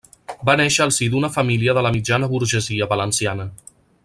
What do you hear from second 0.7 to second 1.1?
al si